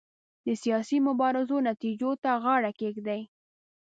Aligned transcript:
د 0.45 0.47
سیاسي 0.63 0.97
مبارزو 1.07 1.55
نتیجو 1.69 2.11
ته 2.23 2.31
غاړه 2.43 2.71
کېږدي. 2.79 3.21